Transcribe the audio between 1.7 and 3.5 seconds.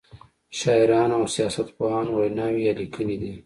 پوهانو ویناوی یا لیکنې دي.